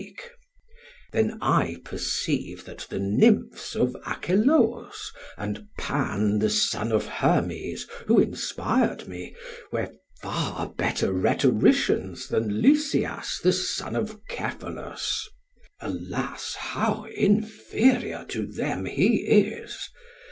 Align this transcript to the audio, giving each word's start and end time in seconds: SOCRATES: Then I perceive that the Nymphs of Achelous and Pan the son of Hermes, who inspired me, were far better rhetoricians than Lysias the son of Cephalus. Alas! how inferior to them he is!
SOCRATES: 0.01 0.29
Then 1.11 1.37
I 1.43 1.77
perceive 1.85 2.65
that 2.65 2.87
the 2.89 2.97
Nymphs 2.97 3.75
of 3.75 3.95
Achelous 4.03 5.11
and 5.37 5.67
Pan 5.77 6.39
the 6.39 6.49
son 6.49 6.91
of 6.91 7.05
Hermes, 7.05 7.85
who 8.07 8.19
inspired 8.19 9.07
me, 9.07 9.35
were 9.71 9.91
far 10.19 10.69
better 10.73 11.13
rhetoricians 11.13 12.29
than 12.29 12.63
Lysias 12.63 13.39
the 13.43 13.53
son 13.53 13.95
of 13.95 14.19
Cephalus. 14.27 15.29
Alas! 15.79 16.55
how 16.55 17.03
inferior 17.15 18.25
to 18.29 18.47
them 18.47 18.85
he 18.87 19.17
is! 19.17 19.87